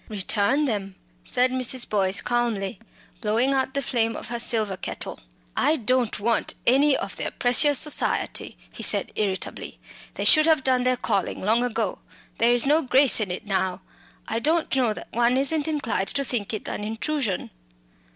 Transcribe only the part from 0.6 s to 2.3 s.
them," said Mrs. Boyce,